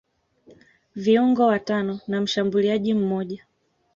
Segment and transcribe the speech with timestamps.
[0.95, 3.45] viungo watano na mshambuliaji mmoja